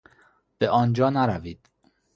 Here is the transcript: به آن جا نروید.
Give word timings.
به 0.57 0.69
آن 0.69 0.93
جا 0.93 1.09
نروید. 1.09 1.69